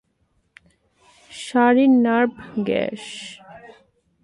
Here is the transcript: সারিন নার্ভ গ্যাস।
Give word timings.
সারিন 1.31 1.93
নার্ভ 2.05 2.33
গ্যাস। 2.67 3.03